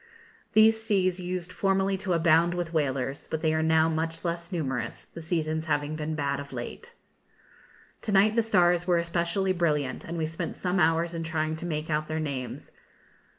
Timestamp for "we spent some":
10.17-10.79